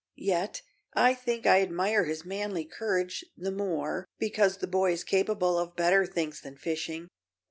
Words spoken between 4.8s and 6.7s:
is capable of better things than